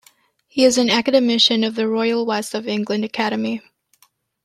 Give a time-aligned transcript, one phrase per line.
[0.47, 3.61] He is an academician of the Royal West of England Academy.